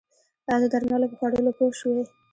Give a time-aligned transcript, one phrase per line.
[0.49, 2.01] ایا د درملو په خوړلو پوه شوئ؟